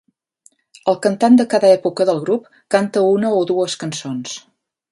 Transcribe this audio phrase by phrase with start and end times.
[0.93, 4.35] El cantant de cada època del grup canta una o dues cançons.